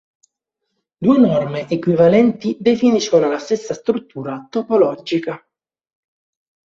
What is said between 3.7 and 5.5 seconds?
struttura topologica.